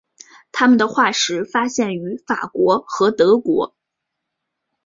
[0.51, 3.75] 它们的化石发现于法国和德国。